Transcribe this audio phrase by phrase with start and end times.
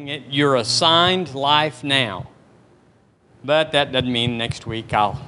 [0.00, 2.26] calling it your assigned life now.
[3.44, 5.20] But that doesn't mean next week I'll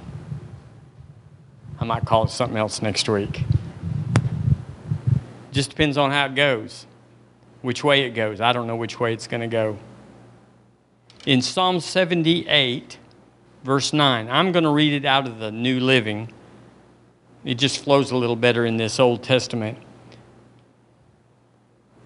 [1.78, 3.44] I might call it something else next week.
[5.50, 6.86] Just depends on how it goes,
[7.60, 8.40] which way it goes.
[8.40, 9.76] I don't know which way it's going to go.
[11.26, 12.98] In Psalm 78,
[13.64, 16.32] verse 9, I'm going to read it out of the New Living.
[17.44, 19.76] It just flows a little better in this Old Testament.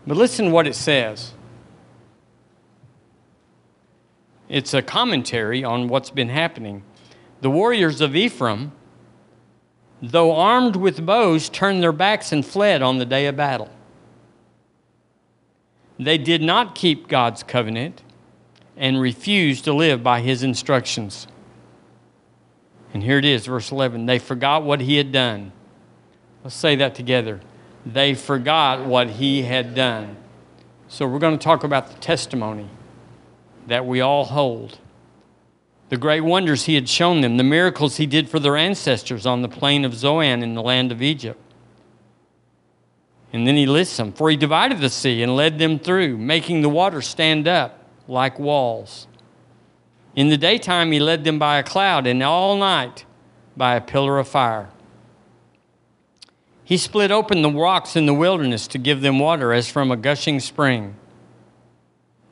[0.07, 1.35] But listen what it says.
[4.48, 6.82] It's a commentary on what's been happening.
[7.41, 8.73] The warriors of Ephraim
[10.02, 13.70] though armed with bows, turned their backs and fled on the day of battle.
[15.98, 18.02] They did not keep God's covenant
[18.77, 21.26] and refused to live by his instructions.
[22.92, 24.06] And here it is, verse 11.
[24.06, 25.52] They forgot what he had done.
[26.45, 27.40] Let's say that together.
[27.87, 30.16] They forgot what he had done.
[30.88, 32.68] So we're going to talk about the testimony
[33.66, 34.79] that we all hold
[35.88, 39.43] the great wonders he had shown them, the miracles he did for their ancestors on
[39.43, 41.40] the plain of Zoan in the land of Egypt.
[43.32, 44.13] And then he lists them.
[44.13, 48.38] For he divided the sea and led them through, making the water stand up like
[48.38, 49.07] walls.
[50.16, 53.05] In the daytime he led them by a cloud, and all night
[53.57, 54.71] by a pillar of fire.
[56.65, 59.96] He split open the rocks in the wilderness to give them water as from a
[59.96, 60.96] gushing spring.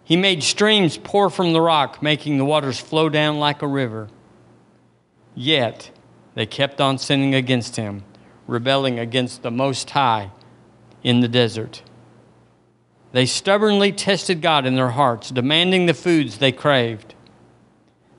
[0.05, 4.09] He made streams pour from the rock, making the waters flow down like a river.
[5.35, 5.91] Yet
[6.35, 8.05] they kept on sinning against him,
[8.47, 10.31] rebelling against the Most High
[11.03, 11.83] in the desert.
[13.13, 17.15] They stubbornly tested God in their hearts, demanding the foods they craved.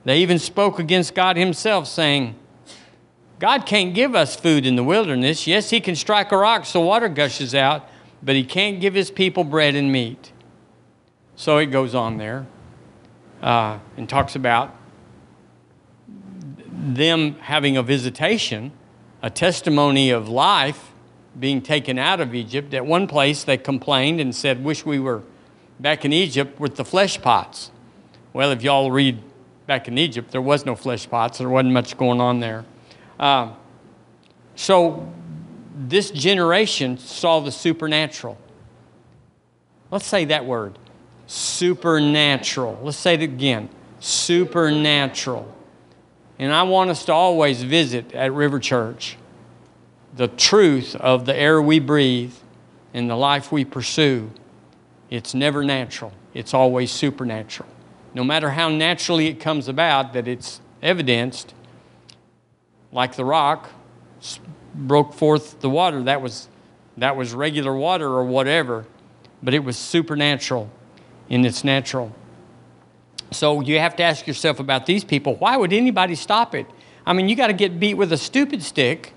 [0.04, 2.34] They even spoke against God Himself, saying,
[3.38, 5.46] God can't give us food in the wilderness.
[5.46, 7.88] Yes, He can strike a rock so water gushes out,
[8.22, 10.32] but He can't give His people bread and meat.
[11.36, 12.46] So it goes on there
[13.42, 14.74] uh, and talks about
[16.72, 18.72] them having a visitation,
[19.22, 20.92] a testimony of life
[21.38, 22.72] being taken out of Egypt.
[22.72, 25.22] At one place, they complained and said, Wish we were
[25.78, 27.70] back in Egypt with the flesh pots.
[28.32, 29.22] Well, if y'all read
[29.66, 32.64] back in Egypt, there was no flesh pots, there wasn't much going on there.
[33.20, 33.52] Uh,
[34.54, 35.12] so
[35.76, 38.38] this generation saw the supernatural.
[39.90, 40.78] Let's say that word
[41.26, 42.78] supernatural.
[42.82, 43.68] Let's say it again
[44.00, 45.52] supernatural.
[46.38, 49.16] And I want us to always visit at River Church
[50.14, 52.34] the truth of the air we breathe
[52.94, 54.30] and the life we pursue.
[55.10, 57.68] It's never natural, it's always supernatural.
[58.14, 61.54] No matter how naturally it comes about, that it's evidenced,
[62.92, 63.68] like the rock
[64.74, 66.48] broke forth the water, that was,
[66.96, 68.86] that was regular water or whatever,
[69.42, 70.70] but it was supernatural
[71.28, 72.12] in its natural.
[73.30, 76.66] So you have to ask yourself about these people why would anybody stop it?
[77.04, 79.12] I mean, you got to get beat with a stupid stick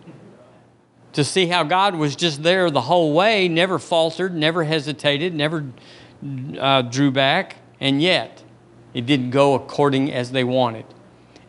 [1.13, 5.65] to see how God was just there the whole way, never faltered, never hesitated, never
[6.59, 8.43] uh, drew back, and yet
[8.93, 10.85] it didn't go according as they wanted.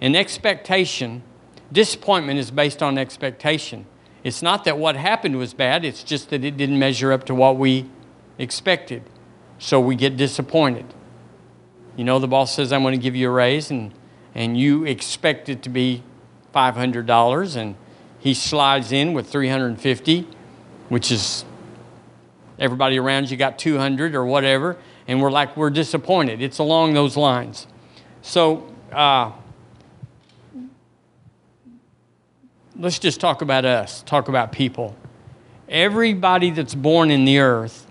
[0.01, 1.23] And expectation,
[1.71, 3.87] disappointment is based on expectation.
[4.25, 7.35] It's not that what happened was bad, it's just that it didn't measure up to
[7.35, 7.89] what we
[8.39, 9.03] expected.
[9.61, 10.87] So we get disappointed.
[11.97, 13.93] You know, the boss says, I'm going to give you a raise, and,
[14.35, 16.03] and you expect it to be
[16.53, 17.77] $500, and
[18.19, 20.27] he slides in with 350
[20.91, 21.45] which is
[22.59, 24.77] everybody around you got 200 or whatever,
[25.09, 26.43] and we're like, we're disappointed.
[26.43, 27.67] It's along those lines.
[28.21, 29.31] So, uh,
[32.77, 34.97] let's just talk about us, talk about people.
[35.69, 37.87] Everybody that's born in the earth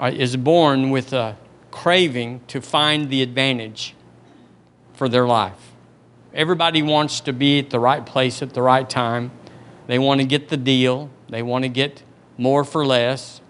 [0.00, 1.36] Uh, is born with a
[1.72, 3.94] craving to find the advantage
[4.94, 5.72] for their life.
[6.32, 9.32] Everybody wants to be at the right place at the right time.
[9.86, 11.10] They want to get the deal.
[11.28, 12.02] They want to get
[12.36, 13.40] more for less.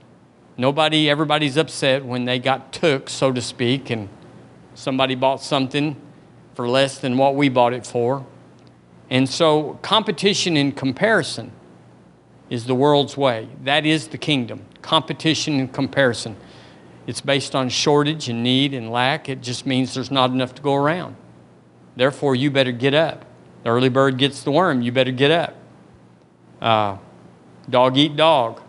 [0.56, 4.08] Nobody, everybody's upset when they got took, so to speak, and
[4.74, 5.96] somebody bought something
[6.54, 8.26] for less than what we bought it for.
[9.10, 11.52] And so, competition and comparison
[12.50, 13.48] is the world's way.
[13.64, 16.36] That is the kingdom competition and comparison.
[17.06, 19.28] It's based on shortage and need and lack.
[19.28, 21.16] It just means there's not enough to go around.
[21.96, 23.24] Therefore, you better get up.
[23.64, 25.54] The early bird gets the worm, you better get up.
[26.60, 26.98] Uh,
[27.68, 28.60] dog eat dog,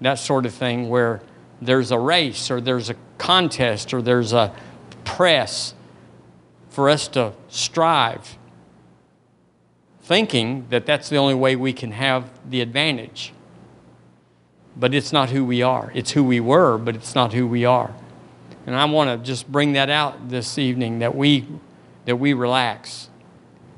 [0.00, 1.20] that sort of thing, where
[1.60, 4.54] there's a race or there's a contest or there's a
[5.04, 5.74] press
[6.70, 8.38] for us to strive,
[10.00, 13.33] thinking that that's the only way we can have the advantage
[14.76, 15.90] but it's not who we are.
[15.94, 17.94] It's who we were, but it's not who we are.
[18.66, 21.46] And I want to just bring that out this evening that we,
[22.06, 23.10] that we relax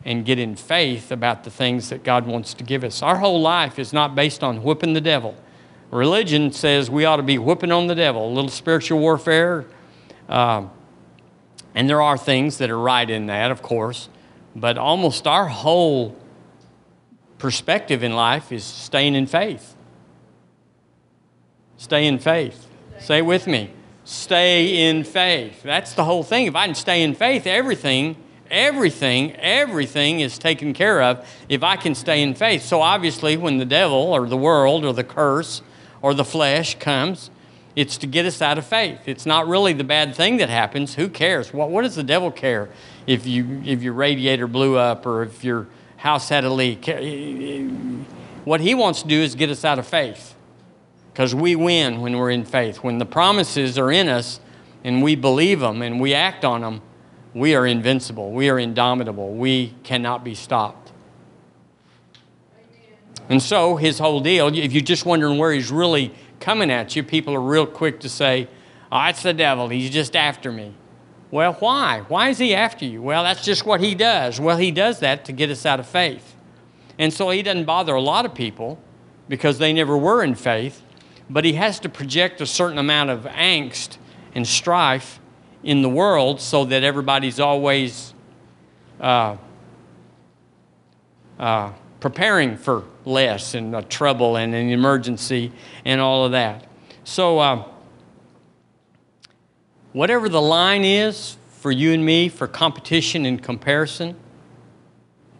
[0.05, 3.03] and get in faith about the things that God wants to give us.
[3.03, 5.35] Our whole life is not based on whooping the devil.
[5.91, 9.67] Religion says we ought to be whooping on the devil, a little spiritual warfare.
[10.29, 10.67] Uh,
[11.75, 14.09] and there are things that are right in that, of course.
[14.55, 16.17] But almost our whole
[17.39, 19.76] perspective in life is staying in faith.
[21.79, 22.67] Stay in faith.
[22.99, 23.71] Say with me.
[24.05, 25.63] Stay in faith.
[25.63, 26.47] That's the whole thing.
[26.47, 28.17] If I can stay in faith, everything,
[28.51, 32.63] everything, everything is taken care of if I can stay in faith.
[32.63, 35.61] So obviously, when the devil or the world or the curse
[36.03, 37.31] or the flesh comes,
[37.75, 39.01] it's to get us out of faith.
[39.07, 40.95] It's not really the bad thing that happens.
[40.95, 41.53] Who cares?
[41.53, 42.71] What, what does the devil care
[43.07, 45.67] if, you, if your radiator blew up or if your
[45.99, 46.89] house had a leak?
[46.89, 47.69] Eh, eh, eh,
[48.45, 50.36] what he wants to do is get us out of faith
[51.17, 52.85] because we win when we're in faith.
[52.85, 54.39] When the promises are in us
[54.85, 56.83] and we believe them and we act on them,
[57.33, 58.33] we are invincible.
[58.33, 59.33] We are indomitable.
[59.33, 60.93] We cannot be stopped.
[63.31, 67.03] And so, his whole deal, if you're just wondering where he's really coming at you,
[67.03, 68.47] people are real quick to say,
[68.93, 69.71] Oh, it's the devil.
[69.71, 70.75] He's just after me.
[71.31, 72.05] Well, why?
[72.09, 73.01] Why is he after you?
[73.01, 74.39] Well, that's just what he does.
[74.39, 76.37] Well, he does that to get us out of faith.
[76.99, 78.79] And so he doesn't bother a lot of people
[79.31, 80.83] because they never were in faith
[81.29, 83.99] but he has to project a certain amount of angst
[84.35, 85.19] and strife
[85.63, 88.15] in the world so that everybody's always
[89.01, 89.37] uh,
[91.39, 95.53] uh, preparing for less and a trouble and an emergency
[95.85, 96.67] and all of that.
[97.05, 97.65] So, uh,
[99.93, 104.17] whatever the line is for you and me for competition and comparison,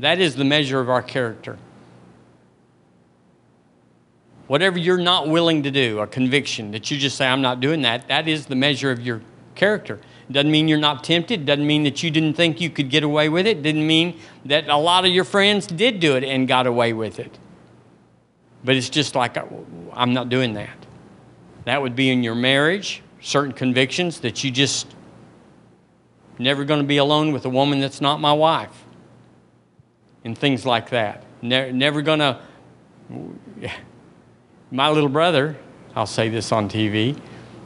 [0.01, 1.59] that is the measure of our character.
[4.47, 7.83] Whatever you're not willing to do, a conviction that you just say, I'm not doing
[7.83, 9.23] that, that is the measure of your
[9.55, 10.01] character.
[10.31, 11.47] Doesn't mean you're not tempted.
[11.47, 13.63] Doesn't mean that you didn't think you could get away with it.
[13.63, 17.21] Didn't mean that a lot of your friends did do it and got away with
[17.21, 17.39] it.
[18.65, 19.45] But it's just like, uh,
[19.93, 20.77] I'm not doing that.
[21.65, 24.89] That would be in your marriage, certain convictions that you just
[26.39, 28.85] never going to be alone with a woman that's not my wife,
[30.25, 31.25] and things like that.
[31.41, 32.41] Ne- never going to
[34.71, 35.57] my little brother,
[35.95, 37.19] I'll say this on TV,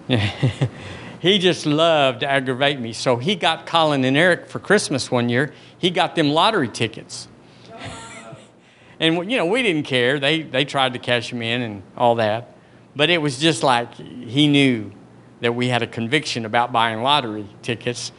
[1.20, 2.93] he just loved to aggravate me.
[2.93, 7.29] So he got Colin and Eric for Christmas one year, he got them lottery tickets.
[9.00, 10.19] and, you know, we didn't care.
[10.19, 12.55] They, they tried to cash them in and all that.
[12.94, 14.93] But it was just like he knew
[15.41, 18.12] that we had a conviction about buying lottery tickets,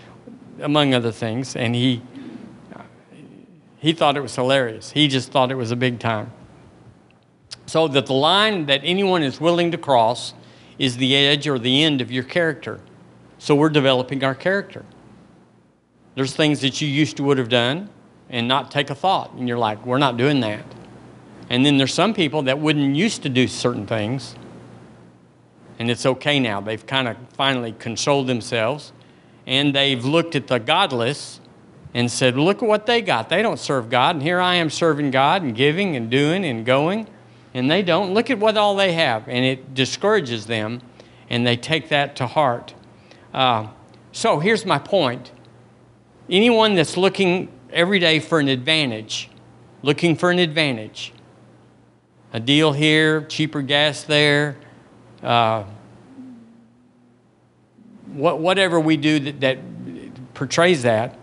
[0.59, 1.55] among other things.
[1.55, 2.01] And he,
[3.77, 4.91] he thought it was hilarious.
[4.91, 6.31] He just thought it was a big time
[7.71, 10.33] so that the line that anyone is willing to cross
[10.77, 12.81] is the edge or the end of your character.
[13.37, 14.83] So we're developing our character.
[16.15, 17.89] There's things that you used to would have done
[18.29, 20.65] and not take a thought, and you're like, we're not doing that.
[21.49, 24.35] And then there's some people that wouldn't used to do certain things,
[25.79, 26.59] and it's okay now.
[26.59, 28.91] They've kind of finally controlled themselves,
[29.47, 31.39] and they've looked at the godless
[31.93, 33.29] and said, Look at what they got.
[33.29, 36.65] They don't serve God, and here I am serving God and giving and doing and
[36.65, 37.07] going
[37.53, 38.13] and they don't.
[38.13, 40.81] Look at what all they have, and it discourages them,
[41.29, 42.73] and they take that to heart.
[43.33, 43.67] Uh,
[44.11, 45.31] so here's my point
[46.29, 49.29] anyone that's looking every day for an advantage,
[49.81, 51.13] looking for an advantage,
[52.33, 54.57] a deal here, cheaper gas there,
[55.23, 55.63] uh,
[58.07, 61.17] what, whatever we do that, that portrays that,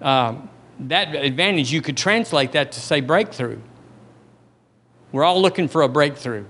[0.00, 0.48] um,
[0.80, 3.58] that advantage, you could translate that to say breakthrough.
[5.12, 6.44] We're all looking for a breakthrough,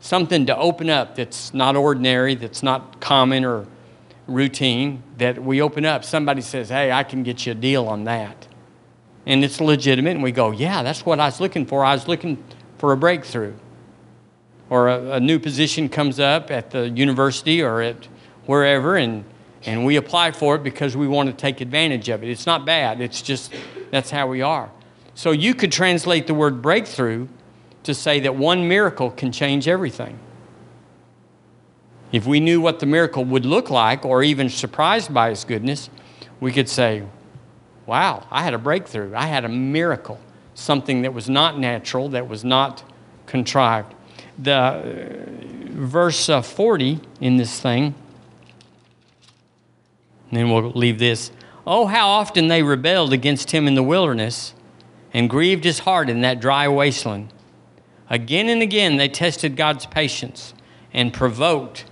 [0.00, 3.66] something to open up that's not ordinary, that's not common or
[4.26, 6.04] routine, that we open up.
[6.04, 8.46] Somebody says, Hey, I can get you a deal on that.
[9.24, 11.84] And it's legitimate, and we go, Yeah, that's what I was looking for.
[11.84, 12.42] I was looking
[12.78, 13.54] for a breakthrough.
[14.68, 18.08] Or a, a new position comes up at the university or at
[18.46, 19.24] wherever, and,
[19.64, 22.30] and we apply for it because we want to take advantage of it.
[22.30, 23.52] It's not bad, it's just
[23.90, 24.70] that's how we are.
[25.14, 27.28] So you could translate the word breakthrough
[27.84, 30.18] to say that one miracle can change everything.
[32.12, 35.88] If we knew what the miracle would look like, or even surprised by its goodness,
[36.40, 37.04] we could say,
[37.86, 39.12] Wow, I had a breakthrough.
[39.14, 40.20] I had a miracle,
[40.54, 42.84] something that was not natural, that was not
[43.26, 43.94] contrived.
[44.38, 44.82] The uh,
[45.70, 47.94] verse uh, 40 in this thing,
[50.30, 51.30] and then we'll leave this.
[51.66, 54.54] Oh, how often they rebelled against him in the wilderness
[55.12, 57.32] and grieved his heart in that dry wasteland.
[58.10, 60.54] Again and again, they tested God's patience
[60.92, 61.84] and provoked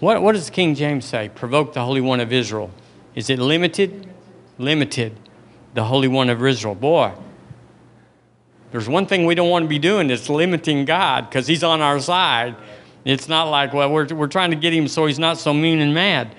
[0.00, 1.30] What, what does King James say?
[1.34, 2.70] Provoke the Holy One of Israel.
[3.14, 4.06] Is it limited?
[4.58, 5.18] Limited.
[5.74, 6.74] The Holy One of Israel.
[6.74, 7.12] Boy,
[8.72, 11.80] there's one thing we don't want to be doing is limiting God because He's on
[11.80, 12.56] our side.
[13.04, 15.78] It's not like, well, we're, we're trying to get Him so He's not so mean
[15.80, 16.34] and mad.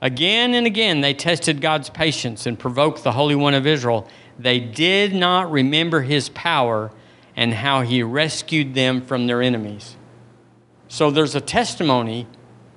[0.00, 4.06] Again and again, they tested God's patience and provoked the Holy One of Israel.
[4.38, 6.92] They did not remember His power
[7.36, 9.96] and how He rescued them from their enemies.
[10.88, 12.26] So there's a testimony,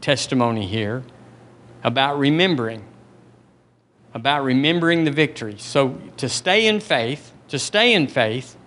[0.01, 1.03] testimony here
[1.83, 2.83] about remembering,
[4.13, 5.55] about remembering the victory.
[5.57, 8.57] So to stay in faith, to stay in faith,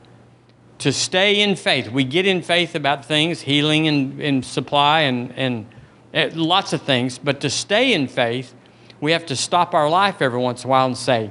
[0.78, 1.90] to stay in faith.
[1.90, 5.66] We get in faith about things, healing and, and supply and, and
[6.14, 8.54] uh, lots of things, but to stay in faith,
[9.00, 11.30] we have to stop our life every once in a while and say,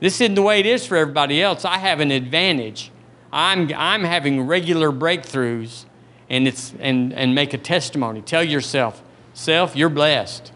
[0.00, 1.64] This isn't the way it is for everybody else.
[1.64, 2.90] I have an advantage.
[3.32, 5.84] I'm, I'm having regular breakthroughs
[6.28, 8.22] and, it's, and, and make a testimony.
[8.22, 9.02] Tell yourself,
[9.34, 10.52] Self, you're blessed.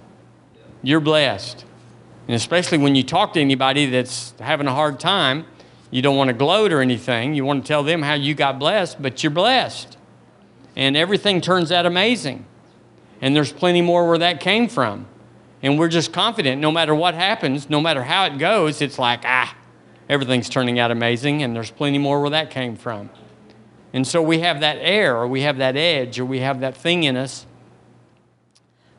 [0.83, 1.65] You're blessed.
[2.27, 5.47] And especially when you talk to anybody that's having a hard time,
[5.91, 7.35] you don't want to gloat or anything.
[7.35, 9.97] You want to tell them how you got blessed, but you're blessed.
[10.77, 12.45] And everything turns out amazing.
[13.21, 15.07] And there's plenty more where that came from.
[15.63, 19.21] And we're just confident no matter what happens, no matter how it goes, it's like,
[19.25, 19.57] ah,
[20.09, 21.43] everything's turning out amazing.
[21.43, 23.11] And there's plenty more where that came from.
[23.93, 26.77] And so we have that air, or we have that edge, or we have that
[26.77, 27.47] thing in us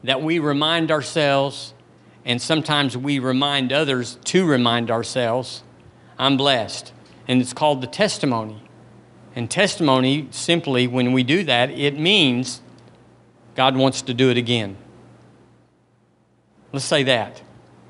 [0.03, 1.73] that we remind ourselves,
[2.23, 5.63] and sometimes we remind others to remind ourselves,
[6.17, 6.93] I'm blessed.
[7.27, 8.61] And it's called the testimony.
[9.35, 12.61] And testimony, simply, when we do that, it means
[13.55, 14.77] God wants to do it again.
[16.71, 17.41] Let's say that.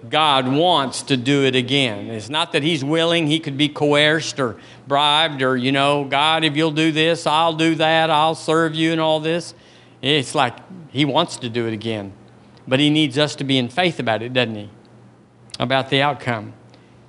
[0.10, 2.10] God wants to do it again.
[2.10, 6.44] It's not that He's willing, He could be coerced or bribed or, you know, God,
[6.44, 9.54] if you'll do this, I'll do that, I'll serve you and all this.
[10.02, 10.54] It's like
[10.92, 12.14] He wants to do it again.
[12.68, 14.70] But He needs us to be in faith about it, doesn't He?
[15.60, 16.54] About the outcome.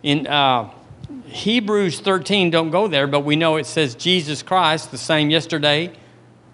[0.02, 0.70] In uh,
[1.26, 5.92] Hebrews 13, don't go there, but we know it says Jesus Christ, the same yesterday,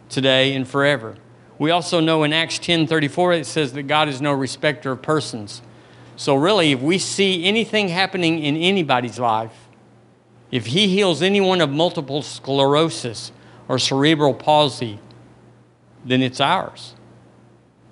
[0.09, 1.17] today, and forever.
[1.59, 5.03] We also know in Acts 10 34, it says that God is no respecter of
[5.03, 5.62] persons.
[6.16, 9.69] So, really, if we see anything happening in anybody's life,
[10.50, 13.33] if He heals anyone of multiple sclerosis
[13.69, 14.99] or cerebral palsy,
[16.04, 16.95] then it's ours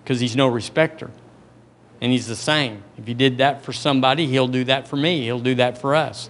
[0.04, 1.10] because He's no respecter.
[2.00, 2.82] And He's the same.
[2.98, 5.94] If He did that for somebody, He'll do that for me, He'll do that for
[5.94, 6.28] us.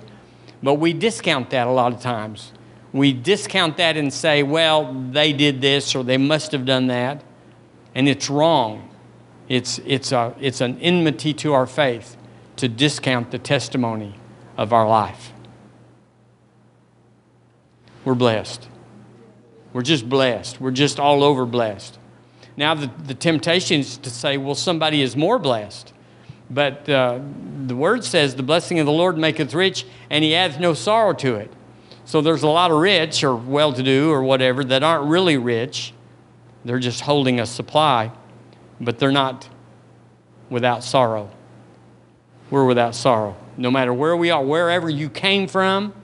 [0.63, 2.53] But we discount that a lot of times.
[2.93, 7.23] We discount that and say, well, they did this or they must have done that.
[7.95, 8.90] And it's wrong.
[9.51, 12.17] It's, it's, a, it's an enmity to our faith
[12.55, 14.15] to discount the testimony
[14.57, 15.33] of our life.
[18.05, 18.69] We're blessed.
[19.73, 20.61] We're just blessed.
[20.61, 21.99] We're just all over blessed.
[22.57, 25.93] Now, the, the temptation is to say, well, somebody is more blessed.
[26.49, 27.19] But uh,
[27.67, 31.13] the word says, the blessing of the Lord maketh rich, and he adds no sorrow
[31.15, 31.53] to it.
[32.05, 35.39] So there's a lot of rich or well to do or whatever that aren't really
[35.39, 35.93] rich.
[36.65, 38.13] They're just holding a supply,
[38.81, 39.49] but they're not
[40.49, 41.31] without sorrow.
[42.51, 43.37] We're without sorrow.
[43.57, 45.95] No matter where we are, wherever you came from,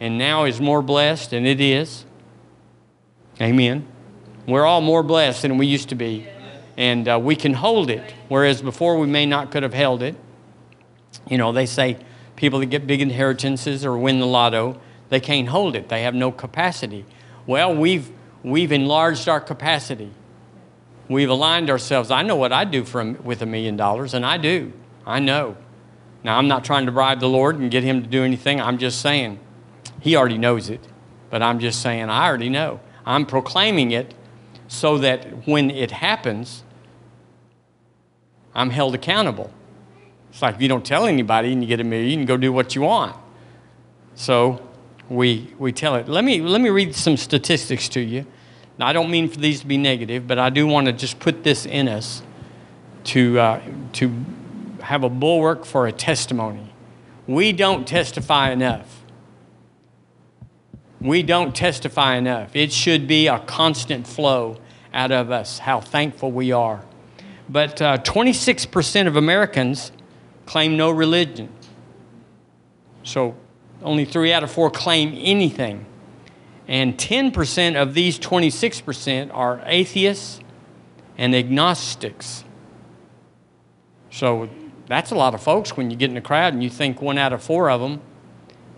[0.00, 2.04] and now is more blessed, and it is.
[3.40, 3.86] Amen.
[4.46, 6.28] We're all more blessed than we used to be
[6.76, 10.16] and uh, we can hold it, whereas before we may not could have held it.
[11.28, 11.98] You know, they say
[12.36, 15.88] people that get big inheritances or win the lotto, they can't hold it.
[15.88, 17.04] They have no capacity.
[17.46, 18.10] Well, we've
[18.42, 20.10] we've enlarged our capacity.
[21.08, 22.10] We've aligned ourselves.
[22.10, 24.72] I know what I do for with a million dollars, and I do.
[25.06, 25.56] I know.
[26.22, 28.60] Now, I'm not trying to bribe the Lord and get Him to do anything.
[28.60, 29.38] I'm just saying,
[30.00, 30.80] He already knows it.
[31.30, 32.80] But I'm just saying, I already know.
[33.04, 34.14] I'm proclaiming it
[34.68, 36.62] so that when it happens,
[38.54, 39.52] I'm held accountable.
[40.30, 42.36] It's like if you don't tell anybody and you get a million, you can go
[42.36, 43.16] do what you want.
[44.14, 44.66] So
[45.08, 46.08] we, we tell it.
[46.08, 48.26] Let me, let me read some statistics to you.
[48.78, 51.18] Now, I don't mean for these to be negative, but I do want to just
[51.20, 52.22] put this in us
[53.04, 53.62] to, uh,
[53.94, 54.12] to
[54.82, 56.72] have a bulwark for a testimony.
[57.26, 59.02] We don't testify enough.
[61.00, 62.56] We don't testify enough.
[62.56, 64.58] It should be a constant flow
[64.92, 66.84] out of us how thankful we are
[67.48, 69.92] but uh, 26% of Americans
[70.46, 71.48] claim no religion.
[73.02, 73.34] So
[73.82, 75.84] only three out of four claim anything.
[76.66, 80.40] And 10% of these 26% are atheists
[81.18, 82.44] and agnostics.
[84.10, 84.48] So
[84.86, 87.18] that's a lot of folks when you get in a crowd and you think one
[87.18, 88.00] out of four of them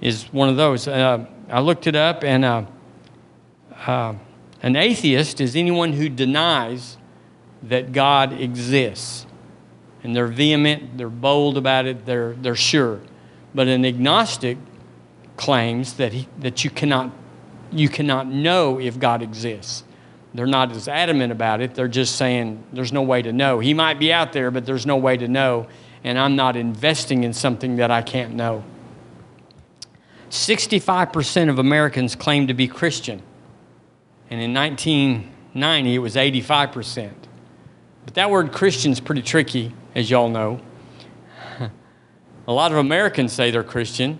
[0.00, 0.88] is one of those.
[0.88, 2.64] Uh, I looked it up, and uh,
[3.86, 4.14] uh
[4.62, 6.96] an atheist is anyone who denies
[7.62, 9.26] that God exists.
[10.02, 13.00] And they're vehement, they're bold about it, they're, they're sure.
[13.54, 14.58] But an agnostic
[15.36, 17.10] claims that, he, that you, cannot,
[17.72, 19.84] you cannot know if God exists.
[20.34, 21.74] They're not as adamant about it.
[21.74, 23.58] They're just saying there's no way to know.
[23.58, 25.66] He might be out there, but there's no way to know.
[26.04, 28.62] And I'm not investing in something that I can't know.
[30.30, 33.22] 65% of Americans claim to be Christian.
[34.30, 37.12] And in 1990, it was 85%.
[38.04, 40.60] But that word Christian is pretty tricky, as y'all know.
[42.48, 44.18] a lot of Americans say they're Christian,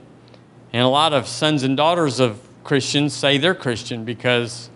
[0.73, 4.70] and a lot of sons and daughters of Christians say they're Christian because,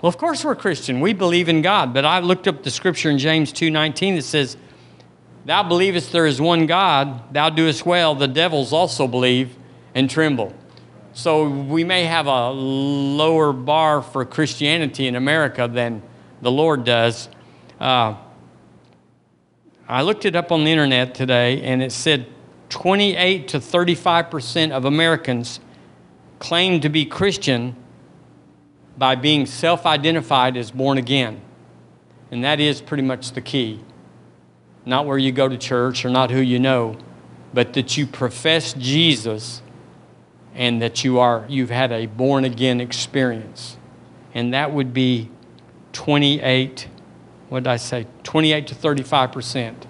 [0.00, 1.00] well, of course we're Christian.
[1.00, 1.92] We believe in God.
[1.92, 4.56] But I looked up the scripture in James 2.19 that says,
[5.44, 9.56] Thou believest there is one God, thou doest well, the devils also believe
[9.94, 10.54] and tremble.
[11.12, 16.02] So we may have a lower bar for Christianity in America than
[16.40, 17.28] the Lord does.
[17.80, 18.14] Uh,
[19.88, 22.26] I looked it up on the internet today, and it said
[22.68, 25.58] 28 to 35 percent of Americans
[26.40, 27.76] claim to be Christian
[28.98, 31.40] by being self identified as born again.
[32.32, 33.80] And that is pretty much the key.
[34.84, 36.98] Not where you go to church or not who you know,
[37.54, 39.62] but that you profess Jesus
[40.54, 43.76] and that you are you've had a born again experience.
[44.34, 45.30] And that would be
[45.92, 46.88] 28
[47.48, 48.06] what did I say?
[48.22, 49.86] 28 to 35 percent.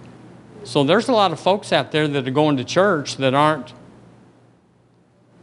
[0.65, 3.75] So there's a lot of folks out there that are going to church that aren't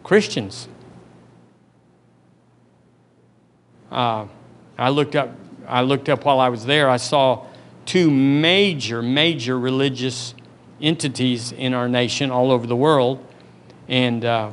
[0.04, 0.68] Christians.
[3.92, 4.28] Uh,
[4.78, 5.32] I looked up.
[5.68, 6.90] I looked up while I was there.
[6.90, 7.46] I saw
[7.86, 10.34] two major, major religious
[10.82, 13.26] entities in our nation, all over the world,
[13.88, 14.52] and uh,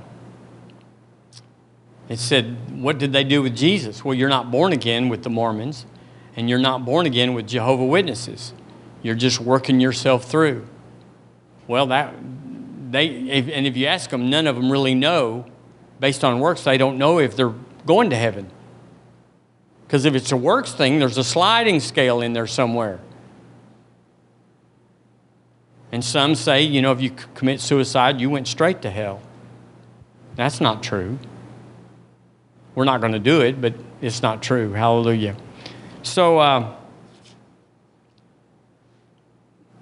[2.09, 5.31] it said, "What did they do with Jesus?" Well, you're not born again with the
[5.31, 5.87] Mormons
[6.37, 8.53] and you're not born again with Jehovah Witnesses.
[9.03, 10.67] You're just working yourself through.
[11.67, 12.15] Well, that
[12.91, 15.47] they if, and if you ask them, none of them really know.
[16.01, 17.55] Based on works, they don't know if they're
[17.87, 18.51] going to heaven.
[19.95, 22.99] Because if it's a works thing, there's a sliding scale in there somewhere.
[25.93, 29.23] And some say, you know, if you commit suicide, you went straight to hell.
[30.35, 31.21] That's not true.
[32.75, 34.73] We're not going to do it, but it's not true.
[34.73, 35.37] Hallelujah.
[36.03, 36.75] So, uh,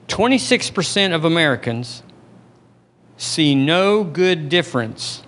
[0.09, 2.03] 26% of Americans
[3.17, 5.23] see no good difference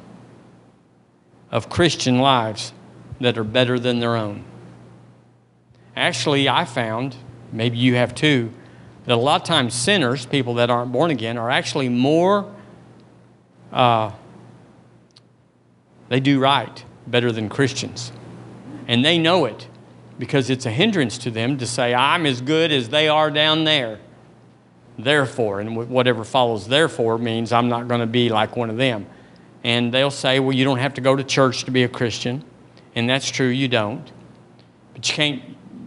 [1.50, 2.74] of Christian lives
[3.22, 4.44] that are better than their own.
[5.96, 7.16] Actually, I found,
[7.52, 8.52] maybe you have too,
[9.04, 12.52] that a lot of times sinners, people that aren't born again, are actually more,
[13.72, 14.10] uh,
[16.08, 18.12] they do right better than Christians.
[18.88, 19.68] And they know it
[20.18, 23.64] because it's a hindrance to them to say, I'm as good as they are down
[23.64, 23.98] there.
[24.96, 29.06] Therefore, and whatever follows therefore means I'm not going to be like one of them.
[29.64, 32.44] And they'll say, well, you don't have to go to church to be a Christian.
[32.94, 34.08] And that's true, you don't.
[34.92, 35.42] But you can't,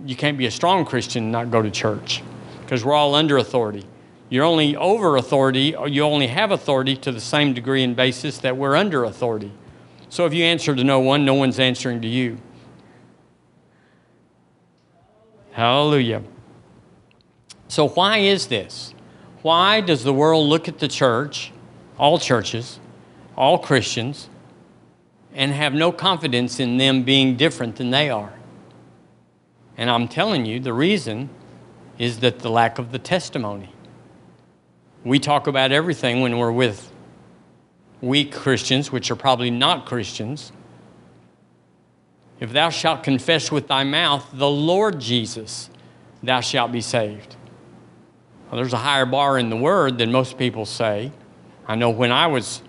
[0.07, 2.23] you can't be a strong Christian and not go to church
[2.61, 3.83] because we're all under authority.
[4.29, 8.39] You're only over authority, or you only have authority to the same degree and basis
[8.39, 9.51] that we're under authority.
[10.09, 12.37] So if you answer to no one, no one's answering to you.
[15.51, 16.23] Hallelujah.
[17.67, 18.93] So, why is this?
[19.41, 21.51] Why does the world look at the church,
[21.97, 22.79] all churches,
[23.35, 24.29] all Christians,
[25.33, 28.36] and have no confidence in them being different than they are?
[29.77, 31.29] And I'm telling you, the reason
[31.97, 33.69] is that the lack of the testimony.
[35.03, 36.91] We talk about everything when we're with
[38.01, 40.51] weak Christians, which are probably not Christians,
[42.39, 45.69] if thou shalt confess with thy mouth the Lord Jesus,
[46.21, 47.35] thou shalt be saved.
[48.49, 51.11] Well, there's a higher bar in the word than most people say.
[51.67, 52.61] I know when I was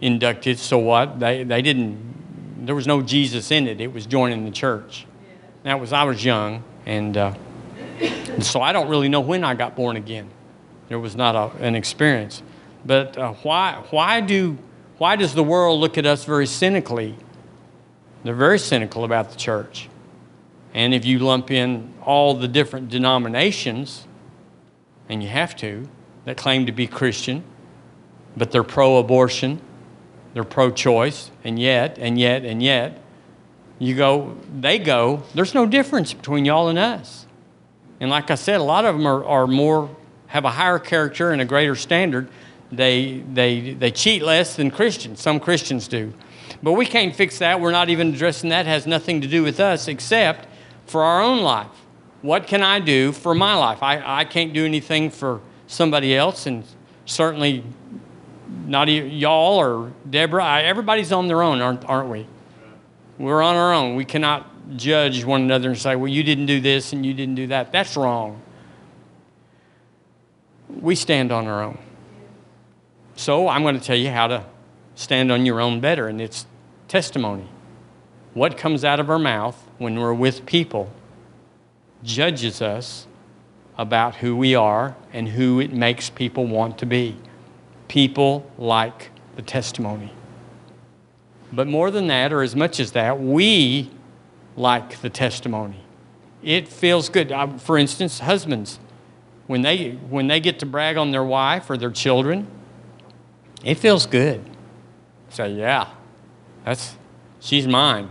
[0.00, 1.20] inducted, so what?
[1.20, 3.80] They, they didn't, there was no Jesus in it.
[3.80, 5.06] It was joining the church.
[5.68, 7.34] That was, I was young, and, uh,
[8.40, 10.30] so I don't really know when I got born again.
[10.88, 12.42] There was not a, an experience.
[12.86, 14.56] But uh, why, why, do,
[14.96, 17.16] why does the world look at us very cynically
[18.24, 19.90] they're very cynical about the church.
[20.72, 24.06] And if you lump in all the different denominations,
[25.06, 25.86] and you have to,
[26.24, 27.44] that claim to be Christian,
[28.38, 29.60] but they're pro abortion,
[30.32, 33.02] they're pro choice, and yet, and yet, and yet,
[33.78, 37.26] you go, they go, there's no difference between y'all and us.
[38.00, 39.94] And like I said, a lot of them are, are more,
[40.28, 42.28] have a higher character and a greater standard.
[42.70, 45.20] They, they, they cheat less than Christians.
[45.20, 46.12] Some Christians do.
[46.62, 47.60] But we can't fix that.
[47.60, 48.66] We're not even addressing that.
[48.66, 50.48] It has nothing to do with us except
[50.86, 51.68] for our own life.
[52.22, 53.82] what can I do for my life?
[53.82, 56.64] I, I can't do anything for somebody else, and
[57.04, 57.62] certainly
[58.66, 60.44] not y'all or Deborah.
[60.44, 62.26] I, everybody's on their own, aren't, aren't we?
[63.18, 63.96] We're on our own.
[63.96, 67.34] We cannot judge one another and say, well, you didn't do this and you didn't
[67.34, 67.72] do that.
[67.72, 68.40] That's wrong.
[70.68, 71.78] We stand on our own.
[73.16, 74.44] So I'm going to tell you how to
[74.94, 76.46] stand on your own better, and it's
[76.86, 77.48] testimony.
[78.34, 80.92] What comes out of our mouth when we're with people
[82.04, 83.06] judges us
[83.76, 87.16] about who we are and who it makes people want to be.
[87.88, 90.12] People like the testimony.
[91.52, 93.90] But more than that, or as much as that, we
[94.56, 95.82] like the testimony.
[96.42, 97.32] It feels good.
[97.58, 98.78] For instance, husbands,
[99.46, 102.46] when they, when they get to brag on their wife or their children,
[103.64, 104.44] it feels good.
[105.30, 105.88] Say, yeah,
[106.64, 106.96] that's,
[107.40, 108.10] she's mine,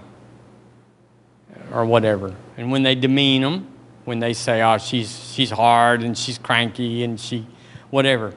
[1.72, 2.36] or whatever.
[2.58, 3.68] And when they demean them,
[4.06, 7.46] when they say, oh, she's, she's hard and she's cranky and she,
[7.90, 8.34] whatever,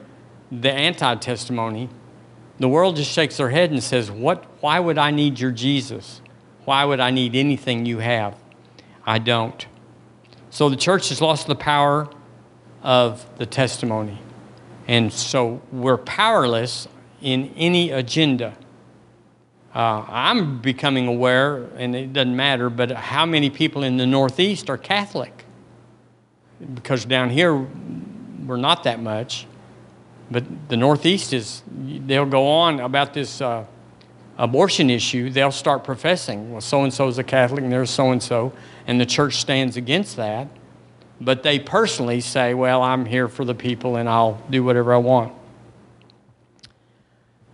[0.51, 1.89] the anti testimony,
[2.59, 6.21] the world just shakes their head and says, what, why would I need your Jesus?
[6.65, 8.35] Why would I need anything you have?
[9.05, 9.65] I don't.
[10.51, 12.07] So the church has lost the power
[12.83, 14.19] of the testimony.
[14.87, 16.87] And so we're powerless
[17.21, 18.55] in any agenda.
[19.73, 24.69] Uh, I'm becoming aware, and it doesn't matter, but how many people in the Northeast
[24.69, 25.45] are Catholic?
[26.73, 29.47] Because down here, we're not that much.
[30.29, 33.65] But the Northeast is, they'll go on about this uh,
[34.41, 35.29] abortion issue.
[35.29, 38.51] They'll start professing, well, so and so is a Catholic, and there's so and so,
[38.87, 40.47] and the church stands against that.
[41.21, 44.97] But they personally say, well, I'm here for the people and I'll do whatever I
[44.97, 45.33] want.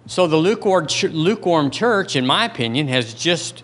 [0.06, 3.64] So the lukewarm church, in my opinion, has just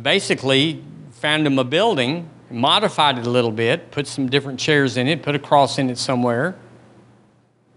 [0.00, 5.06] basically found them a building, modified it a little bit, put some different chairs in
[5.06, 6.56] it, put a cross in it somewhere,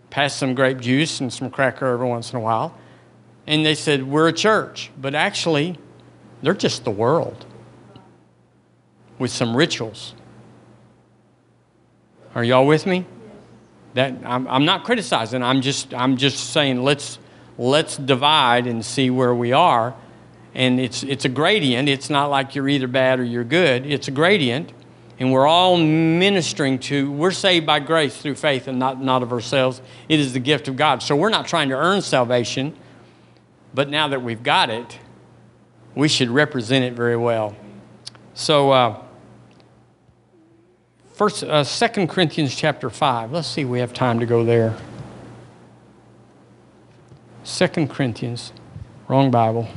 [0.10, 2.74] passed some grape juice and some cracker every once in a while.
[3.48, 4.92] And they said, We're a church.
[5.00, 5.78] But actually,
[6.42, 7.46] they're just the world
[9.18, 10.14] with some rituals.
[12.34, 13.06] Are y'all with me?
[13.94, 15.42] That I'm, I'm not criticizing.
[15.42, 17.18] I'm just I'm just saying let's
[17.58, 19.96] let's divide and see where we are.
[20.54, 21.88] And it's it's a gradient.
[21.88, 23.86] It's not like you're either bad or you're good.
[23.86, 24.74] It's a gradient.
[25.18, 29.32] And we're all ministering to, we're saved by grace through faith and not, not of
[29.32, 29.82] ourselves.
[30.10, 31.02] It is the gift of God.
[31.02, 32.76] So we're not trying to earn salvation,
[33.76, 34.98] but now that we've got it,
[35.94, 37.56] we should represent it very well.
[38.34, 39.02] So, uh,
[41.16, 43.32] First, uh, 2 Corinthians chapter 5.
[43.32, 44.76] Let's see, we have time to go there.
[47.46, 48.52] 2 Corinthians,
[49.08, 49.70] wrong Bible.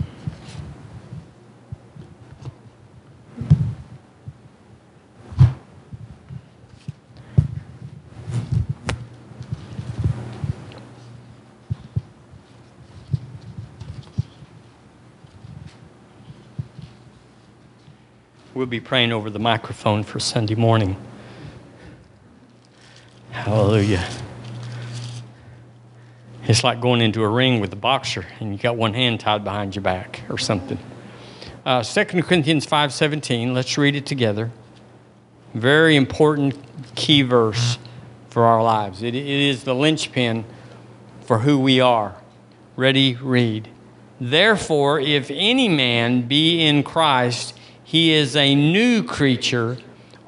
[18.58, 20.96] We'll be praying over the microphone for Sunday morning.
[23.30, 24.04] Hallelujah.
[26.42, 29.44] It's like going into a ring with a boxer and you got one hand tied
[29.44, 30.76] behind your back or something.
[31.64, 34.50] Uh, 2 Corinthians 5.17, let's read it together.
[35.54, 36.56] Very important
[36.96, 37.78] key verse
[38.28, 39.04] for our lives.
[39.04, 40.44] It, it is the linchpin
[41.20, 42.16] for who we are.
[42.74, 43.68] Ready, read.
[44.20, 47.54] Therefore, if any man be in Christ,
[47.88, 49.79] he is a new creature.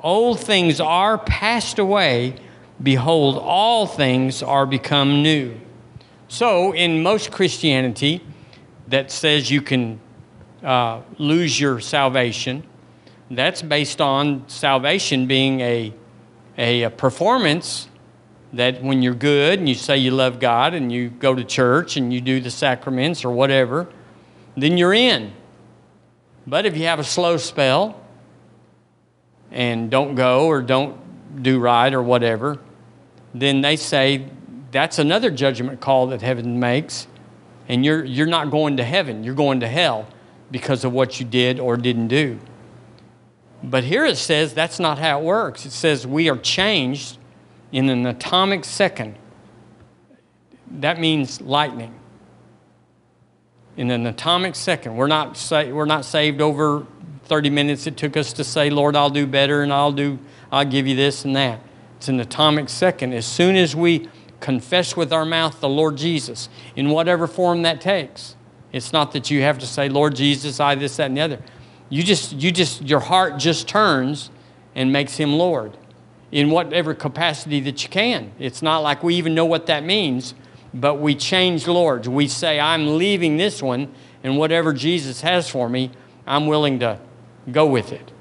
[0.03, 2.35] Old things are passed away
[2.83, 5.61] Behold, all things are become new.
[6.29, 8.23] So, in most Christianity
[8.88, 10.01] that says you can
[10.62, 12.64] uh, lose your salvation,
[13.31, 15.92] that's based on salvation being a,
[16.57, 17.88] a, a performance
[18.53, 21.96] that when you're good and you say you love God and you go to church
[21.96, 23.88] and you do the sacraments or whatever,
[24.57, 25.33] then you're in.
[26.46, 28.00] But if you have a slow spell
[29.50, 32.59] and don't go or don't do right or whatever,
[33.35, 34.26] then they say
[34.72, 37.07] that's another judgment call that heaven makes,
[37.68, 40.09] and you're, you're not going to heaven, you're going to hell
[40.50, 42.38] because of what you did or didn't do.
[43.62, 45.66] But here it says that's not how it works.
[45.66, 47.18] It says we are changed
[47.72, 49.16] in an atomic second.
[50.70, 51.99] That means lightning.
[53.80, 54.94] In an atomic second.
[54.94, 56.86] We're not, sa- we're not saved over
[57.24, 60.18] 30 minutes it took us to say, Lord, I'll do better and I'll do,
[60.52, 61.60] I'll give you this and that.
[61.96, 63.14] It's an atomic second.
[63.14, 67.80] As soon as we confess with our mouth the Lord Jesus, in whatever form that
[67.80, 68.36] takes,
[68.70, 71.42] it's not that you have to say, Lord Jesus, I, this, that, and the other.
[71.88, 74.28] You just, you just, your heart just turns
[74.74, 75.78] and makes him Lord
[76.30, 78.32] in whatever capacity that you can.
[78.38, 80.34] It's not like we even know what that means,
[80.72, 82.09] but we change lords.
[82.09, 85.90] We say, I'm leaving this one, and whatever Jesus has for me,
[86.26, 86.98] I'm willing to
[87.50, 88.12] go with it.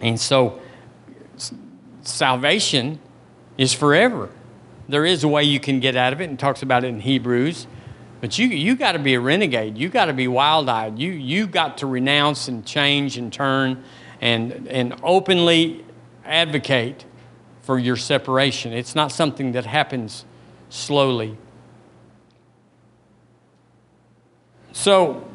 [0.00, 0.60] And so,
[2.02, 3.00] salvation
[3.58, 4.30] is forever.
[4.88, 7.00] There is a way you can get out of it, and talks about it in
[7.00, 7.66] Hebrews.
[8.20, 9.78] But you you got to be a renegade.
[9.78, 10.98] You got to be wild-eyed.
[10.98, 13.82] You you got to renounce and change and turn,
[14.20, 15.84] and and openly
[16.24, 17.04] advocate
[17.62, 18.72] for your separation.
[18.72, 20.24] It's not something that happens
[20.70, 21.36] slowly.
[24.72, 25.28] So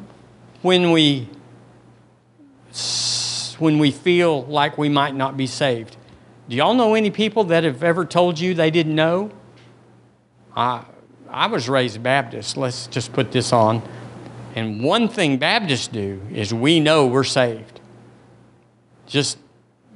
[0.62, 1.28] when we
[3.58, 5.96] when we feel like we might not be saved,
[6.48, 9.30] do y'all know any people that have ever told you they didn't know?
[10.56, 10.84] I
[11.28, 12.56] I was raised Baptist.
[12.56, 13.82] Let's just put this on.
[14.54, 17.80] And one thing Baptists do is we know we're saved.
[19.06, 19.38] Just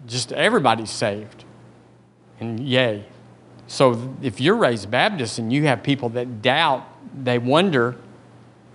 [0.07, 1.45] just everybody's saved.
[2.39, 3.05] And yay.
[3.71, 7.95] So if you're raised Baptist and you have people that doubt, they wonder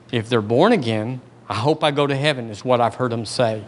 [0.09, 3.25] if they're born again, I hope I go to heaven, is what I've heard them
[3.25, 3.65] say.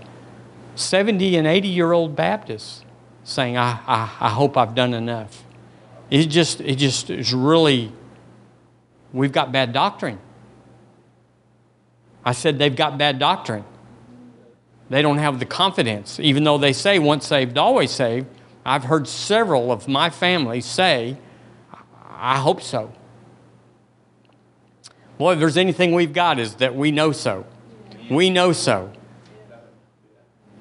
[0.76, 2.82] 70 and 80 year old Baptists
[3.26, 5.44] saying, I, I, I hope I've done enough.
[6.10, 7.92] It just, it just is really,
[9.12, 10.20] we've got bad doctrine.
[12.24, 13.66] I said they've got bad doctrine.
[14.90, 18.28] They don't have the confidence, even though they say once saved, always saved.
[18.68, 21.16] I've heard several of my family say,
[22.04, 22.92] I hope so.
[25.18, 27.46] Boy, if there's anything we've got is that we know so.
[28.12, 28.92] We know so.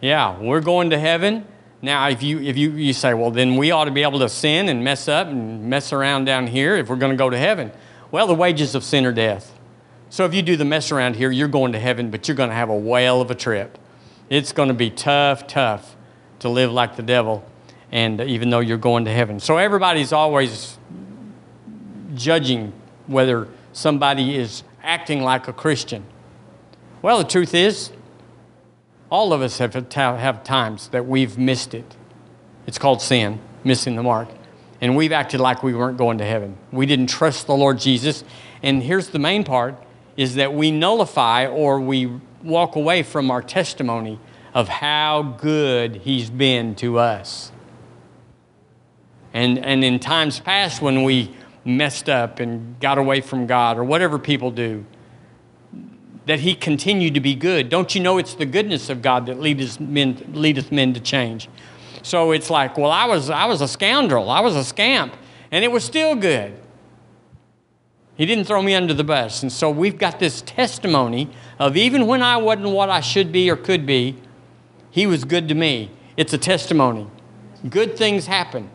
[0.01, 1.47] Yeah, we're going to heaven.
[1.83, 4.29] Now, if you, if you, you say, well, then we ought to be able to
[4.29, 7.37] sin and mess up and mess around down here if we're going to go to
[7.37, 7.73] heaven.
[8.13, 9.59] Well, the wages of sin are death.
[10.11, 12.51] So if you do the mess around here, you're going to heaven, but you're going
[12.51, 13.79] to have a whale of a trip.
[14.31, 15.97] It's going to be tough, tough
[16.39, 17.45] to live like the devil,
[17.93, 19.41] and even though you're going to heaven.
[19.41, 20.79] So everybody's always
[22.15, 22.73] judging
[23.07, 26.05] whether somebody is acting like a Christian.
[27.03, 27.91] Well, the truth is,
[29.11, 31.97] all of us have, have times that we've missed it.
[32.67, 34.29] It's called sin, missing the mark.
[34.81, 36.57] And we've acted like we weren't going to heaven.
[36.73, 38.25] We didn't trust the Lord Jesus.
[38.63, 39.77] And here's the main part
[40.17, 42.11] is that we nullify or we
[42.43, 44.19] walk away from our testimony
[44.55, 47.53] of how good He's been to us.
[49.37, 51.31] And, and in times past, when we
[51.63, 54.87] messed up and got away from God, or whatever people do,
[56.25, 57.69] that He continued to be good.
[57.69, 61.51] Don't you know it's the goodness of God that leadeth men, leadeth men to change?
[62.01, 65.15] So it's like, well, I was, I was a scoundrel, I was a scamp,
[65.51, 66.59] and it was still good.
[68.17, 69.43] He didn't throw me under the bus.
[69.43, 73.51] And so we've got this testimony of even when I wasn't what I should be
[73.51, 74.17] or could be,
[74.91, 75.91] He was good to me.
[76.17, 77.07] It's a testimony.
[77.69, 78.71] Good things happen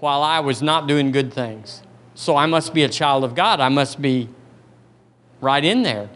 [0.00, 1.82] while I was not doing good things.
[2.14, 3.60] So I must be a child of God.
[3.60, 4.28] I must be
[5.40, 6.10] right in there.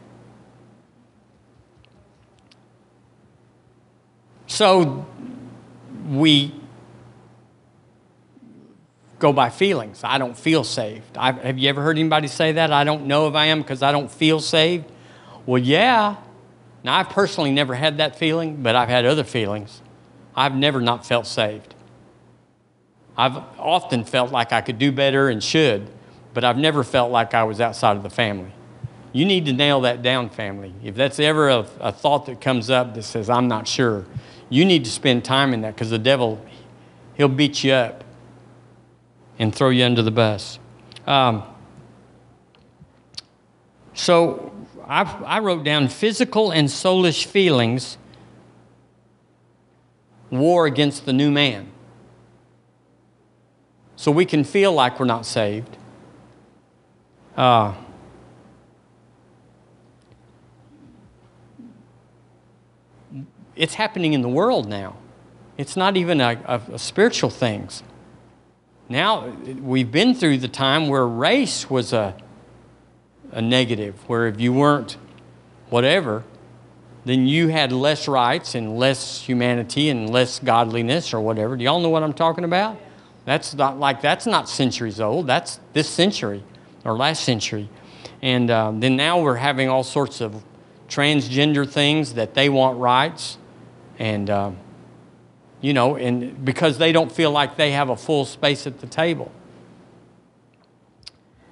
[4.47, 5.07] So
[6.09, 6.55] we
[9.19, 10.03] go by feelings.
[10.05, 11.17] I don't feel saved.
[11.17, 12.73] I've, have you ever heard anybody say that?
[12.73, 14.85] I don't know if I am because I don't feel saved.
[15.47, 16.17] Well, yeah.
[16.83, 19.81] Now, I've personally never had that feeling, but I've had other feelings.
[20.37, 21.74] I've never not felt saved.
[23.17, 25.89] I've often felt like I could do better and should,
[26.33, 28.53] but I've never felt like I was outside of the family.
[29.13, 30.75] You need to nail that down, family.
[30.83, 34.05] If that's ever a, a thought that comes up that says, I'm not sure,
[34.49, 36.45] you need to spend time in that because the devil,
[37.15, 38.03] he'll beat you up
[39.39, 40.59] and throw you under the bus.
[41.07, 41.45] Um,
[43.95, 44.53] so
[44.87, 47.97] I, I wrote down physical and soulish feelings
[50.31, 51.71] war against the new man.
[54.05, 55.79] So we can feel like we're not saved.
[57.39, 57.73] Uh,
[63.57, 64.97] it's happening in the world now.
[65.57, 67.83] It's not even a, a, a spiritual things.
[68.91, 69.29] Now
[69.63, 72.15] we've been through the time where race was a,
[73.33, 74.99] a negative, where if you weren't
[75.71, 76.25] whatever,
[77.07, 81.57] then you had less rights and less humanity and less godliness or whatever.
[81.57, 82.79] Do y'all know what I'm talking about?
[83.25, 85.27] That's not like that's not centuries old.
[85.27, 86.43] That's this century
[86.85, 87.69] or last century.
[88.21, 90.43] And um, then now we're having all sorts of
[90.89, 93.39] transgender things that they want rights.
[93.99, 94.57] And um,
[95.61, 98.87] you know, and because they don't feel like they have a full space at the
[98.87, 99.33] table.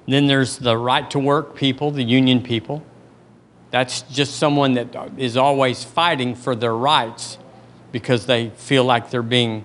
[0.07, 2.85] Then there's the right to work people, the union people.
[3.71, 7.39] That's just someone that is always fighting for their rights
[7.91, 9.65] because they feel like they're being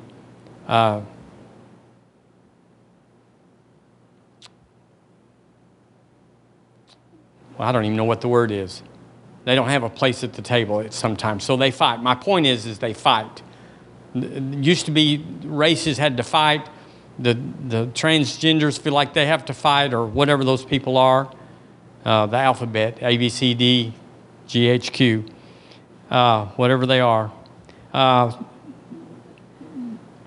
[0.68, 1.02] uh,
[7.58, 8.84] well, I don't even know what the word is.
[9.46, 12.02] They don't have a place at the table at sometimes, so they fight.
[12.02, 13.42] My point is, is they fight.
[14.14, 16.68] It used to be races had to fight.
[17.18, 21.32] The, the transgenders feel like they have to fight, or whatever those people are.
[22.06, 23.94] Uh, the alphabet, A, B, C, D,
[24.48, 25.26] G, H, Q,
[26.10, 27.32] uh, whatever they are.
[27.94, 28.38] Uh,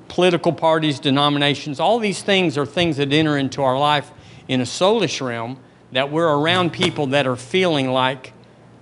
[0.09, 4.11] political parties, denominations, all these things are things that enter into our life
[4.49, 5.59] in a soulish realm
[5.93, 8.33] that we're around people that are feeling like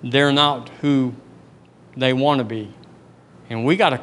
[0.03, 1.15] they're not who
[1.97, 2.73] they want to be.
[3.51, 4.01] And we got to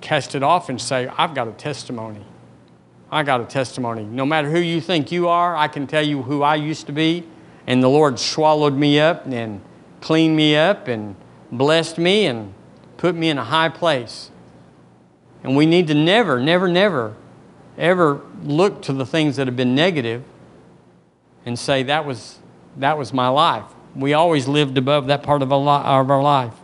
[0.00, 2.24] cast it off and say, I've got a testimony.
[3.10, 4.04] I got a testimony.
[4.04, 6.92] No matter who you think you are, I can tell you who I used to
[6.92, 7.24] be.
[7.66, 9.60] And the Lord swallowed me up and
[10.00, 11.14] cleaned me up and
[11.52, 12.52] blessed me and
[12.96, 14.30] put me in a high place.
[15.44, 17.14] And we need to never, never, never,
[17.78, 20.24] ever look to the things that have been negative
[21.44, 22.38] and say, that was,
[22.76, 23.64] that was my life.
[23.94, 26.54] We always lived above that part of our, life.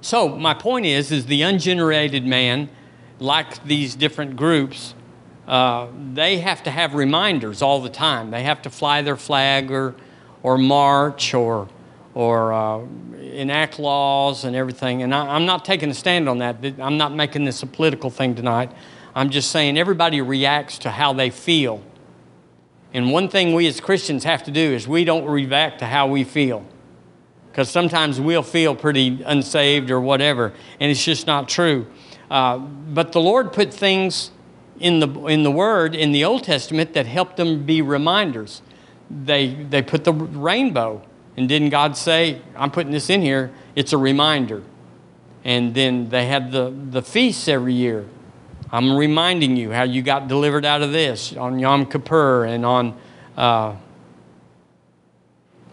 [0.00, 2.68] So my point is, is the unregenerated man,
[3.18, 4.94] like these different groups,
[5.46, 8.30] uh, they have to have reminders all the time.
[8.30, 9.94] They have to fly their flag or,
[10.42, 11.68] or march or,
[12.14, 12.80] or uh,
[13.32, 15.02] enact laws and everything.
[15.02, 16.56] And I, am not taking a stand on that.
[16.78, 18.70] I'm not making this a political thing tonight.
[19.14, 21.82] I'm just saying everybody reacts to how they feel.
[22.92, 26.06] And one thing we as Christians have to do is we don't react to how
[26.06, 26.64] we feel.
[27.50, 31.86] Because sometimes we'll feel pretty unsaved or whatever, and it's just not true.
[32.30, 34.30] Uh, but the Lord put things
[34.78, 38.62] in the, in the Word, in the Old Testament, that helped them be reminders.
[39.10, 41.02] They, they put the rainbow,
[41.36, 44.62] and didn't God say, I'm putting this in here, it's a reminder.
[45.44, 48.06] And then they had the, the feasts every year
[48.72, 52.96] I'm reminding you how you got delivered out of this on Yom Kippur and on,
[53.36, 53.74] uh,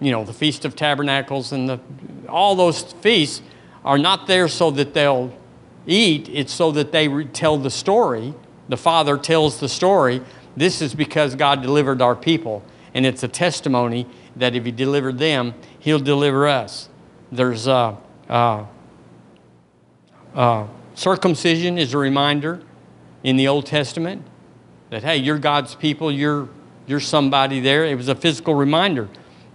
[0.01, 1.79] you know, the Feast of Tabernacles and the,
[2.27, 3.43] all those feasts
[3.85, 5.31] are not there so that they'll
[5.85, 6.27] eat.
[6.29, 8.33] It's so that they re- tell the story.
[8.67, 10.21] The Father tells the story.
[10.55, 12.63] This is because God delivered our people.
[12.95, 16.89] And it's a testimony that if He delivered them, He'll deliver us.
[17.31, 17.95] There's uh,
[18.27, 18.65] uh,
[20.33, 22.63] uh, circumcision is a reminder
[23.23, 24.23] in the Old Testament
[24.89, 26.49] that, hey, you're God's people, you're,
[26.85, 27.85] you're somebody there.
[27.85, 29.09] It was a physical reminder.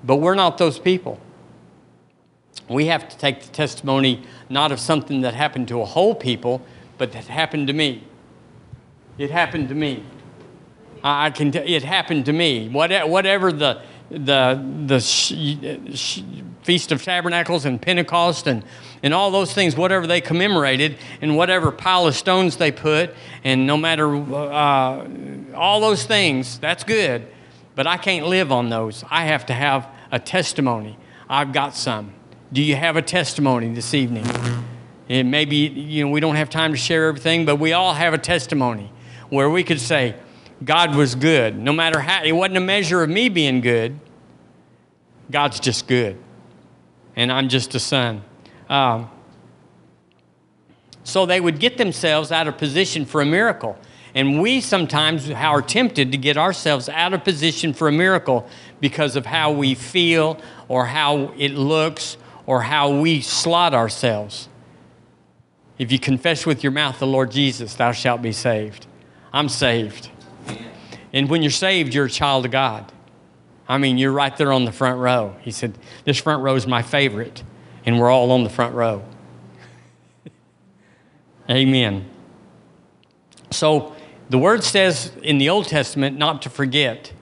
[0.04, 1.20] But we're not those people.
[2.68, 6.62] We have to take the testimony not of something that happened to a whole people,
[6.98, 8.04] but that happened to me.
[9.18, 10.04] It happened to me.
[11.04, 11.50] I can.
[11.50, 12.68] T- it happened to me.
[12.68, 15.32] What, Whatever the the the sh-
[15.94, 16.22] sh-
[16.62, 18.62] Feast of Tabernacles and Pentecost and,
[19.02, 23.66] and all those things, whatever they commemorated, and whatever pile of stones they put, and
[23.66, 25.08] no matter uh,
[25.54, 27.26] all those things, that's good.
[27.74, 29.02] But I can't live on those.
[29.10, 30.98] I have to have a testimony.
[31.28, 32.12] I've got some.
[32.52, 34.26] Do you have a testimony this evening?
[35.08, 38.14] And maybe you know we don't have time to share everything, but we all have
[38.14, 38.92] a testimony
[39.30, 40.14] where we could say,
[40.64, 41.58] God was good.
[41.58, 43.98] No matter how, it wasn't a measure of me being good.
[45.32, 46.18] God's just good
[47.16, 48.22] and I'm just a son.
[48.68, 49.10] Um,
[51.04, 53.76] so they would get themselves out of position for a miracle.
[54.14, 58.46] And we sometimes are tempted to get ourselves out of position for a miracle
[58.80, 64.48] because of how we feel or how it looks or how we slot ourselves.
[65.78, 68.86] If you confess with your mouth the Lord Jesus, thou shalt be saved.
[69.32, 70.10] I'm saved.
[71.12, 72.92] And when you're saved, you're a child of God.
[73.68, 75.36] I mean, you're right there on the front row.
[75.40, 77.42] He said, This front row is my favorite,
[77.86, 79.04] and we're all on the front row.
[81.50, 82.08] Amen.
[83.50, 83.94] So
[84.28, 87.12] the word says in the Old Testament not to forget,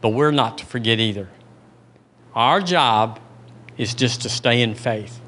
[0.00, 1.28] but we're not to forget either.
[2.34, 3.20] Our job
[3.76, 5.20] is just to stay in faith.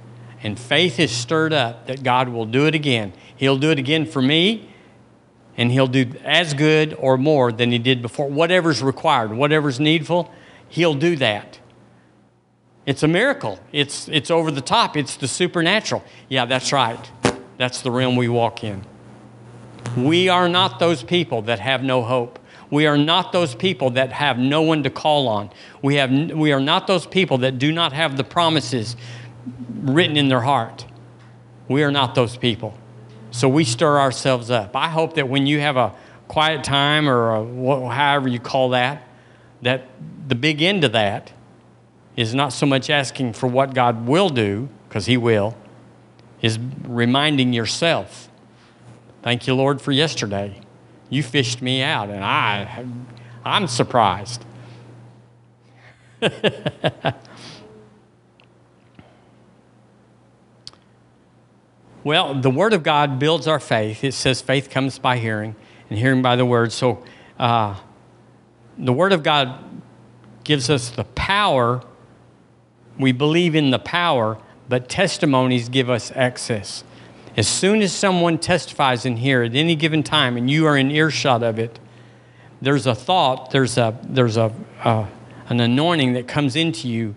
[0.43, 3.13] And faith is stirred up that God will do it again.
[3.37, 4.70] He'll do it again for me,
[5.57, 8.28] and he'll do as good or more than he did before.
[8.28, 10.30] Whatever's required, whatever's needful,
[10.68, 11.59] he'll do that.
[12.86, 13.61] It's a miracle.
[13.72, 14.96] It's, it's over the top.
[14.96, 16.03] It's the supernatural.
[16.28, 17.11] Yeah, that's right.
[17.57, 18.84] That's the realm we walk in.
[19.96, 22.38] We are not those people that have no hope.
[22.70, 25.51] We are not those people that have no one to call on.
[25.82, 28.96] We, have, we are not those people that do not have the promises
[29.82, 30.86] written in their heart.
[31.68, 32.78] We are not those people.
[33.31, 34.74] So we stir ourselves up.
[34.74, 35.95] I hope that when you have a
[36.28, 39.07] quiet time or a, however you call that,
[39.62, 39.87] that
[40.28, 41.33] the big end of that
[42.16, 45.57] is not so much asking for what God will do, because He will,
[46.43, 48.31] is reminding yourself
[49.22, 50.61] Thank you, Lord, for yesterday.
[51.11, 52.87] You fished me out, and I,
[53.45, 54.45] I'm surprised.
[62.03, 64.03] well, the Word of God builds our faith.
[64.05, 65.55] It says faith comes by hearing,
[65.88, 66.72] and hearing by the Word.
[66.72, 67.05] So
[67.38, 67.76] uh,
[68.78, 69.82] the Word of God
[70.44, 71.82] gives us the power.
[72.98, 74.38] We believe in the power,
[74.68, 76.84] but testimonies give us access.
[77.36, 80.90] As soon as someone testifies in here at any given time and you are in
[80.90, 81.78] earshot of it,
[82.61, 85.07] there's a thought, there's, a, there's a, uh,
[85.48, 87.14] an anointing that comes into you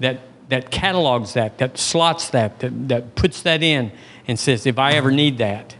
[0.00, 3.92] that, that catalogs that, that slots that, that, that puts that in
[4.28, 5.74] and says, if I ever need that,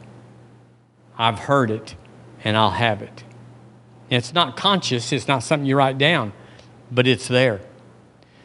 [1.18, 1.94] I've heard it
[2.42, 3.22] and I'll have it.
[4.09, 6.32] It's not conscious, it's not something you write down,
[6.90, 7.61] but it's there.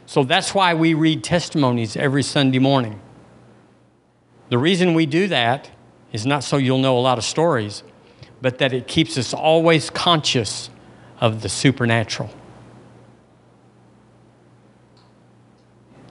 [0.05, 2.99] So that's why we read testimonies every Sunday morning.
[4.49, 5.71] The reason we do that
[6.11, 7.83] is not so you'll know a lot of stories,
[8.41, 10.69] but that it keeps us always conscious
[11.21, 12.29] of the supernatural.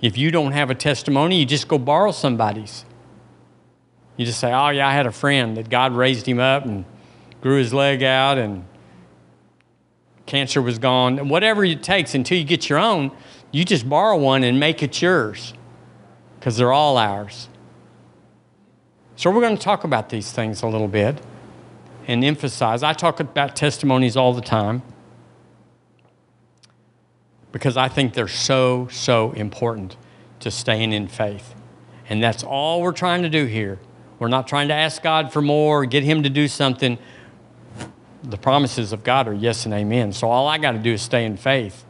[0.01, 2.85] If you don't have a testimony, you just go borrow somebody's.
[4.23, 6.85] You just say, Oh, yeah, I had a friend that God raised him up and
[7.41, 8.65] grew his leg out and
[10.27, 11.29] cancer was gone.
[11.29, 13.11] Whatever it takes until you get your own,
[13.51, 15.55] you just borrow one and make it yours
[16.39, 17.49] because they're all ours.
[19.17, 21.21] So, we're going to talk about these things a little bit
[22.07, 22.85] and emphasize.
[22.85, 24.83] I talk about testimonies all the time
[27.51, 29.97] because I think they're so, so important
[30.39, 31.57] to staying in faith.
[32.09, 33.81] And that's all we're trying to do here.
[34.23, 36.97] We're not trying to ask God for more, get Him to do something.
[38.23, 40.13] The promises of God are yes and amen.
[40.13, 41.85] So all I got to do is stay in faith,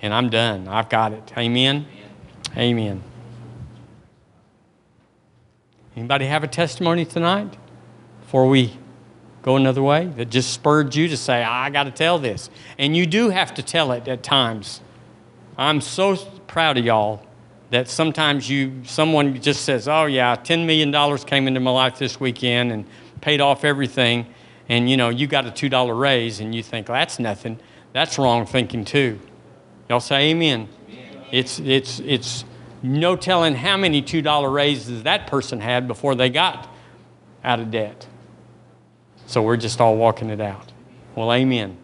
[0.00, 0.68] and I'm done.
[0.68, 1.30] I've got it.
[1.36, 1.86] Amen.
[2.56, 2.56] Amen.
[2.56, 3.02] amen.
[5.94, 7.58] Anybody have a testimony tonight
[8.22, 8.72] before we
[9.42, 12.48] go another way that just spurred you to say, I got to tell this?
[12.78, 14.80] And you do have to tell it at times.
[15.58, 16.16] I'm so
[16.46, 17.25] proud of y'all
[17.70, 21.98] that sometimes you someone just says, "Oh yeah, 10 million dollars came into my life
[21.98, 22.84] this weekend and
[23.20, 24.26] paid off everything."
[24.68, 27.58] And you know, you got a $2 raise and you think, well, "That's nothing."
[27.92, 29.18] That's wrong thinking too.
[29.88, 30.68] Y'all say amen.
[30.88, 31.24] amen.
[31.32, 32.44] It's it's it's
[32.82, 36.68] no telling how many $2 raises that person had before they got
[37.42, 38.06] out of debt.
[39.26, 40.72] So we're just all walking it out.
[41.14, 41.78] Well, amen.